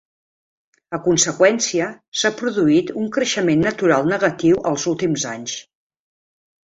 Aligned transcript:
A 0.97 0.99
conseqüència, 1.07 1.89
s'ha 2.21 2.31
produït 2.41 2.91
un 3.03 3.13
creixement 3.17 3.61
natural 3.67 4.11
negatiu 4.15 4.59
als 4.71 4.87
últims 4.95 5.27
anys. 5.37 5.59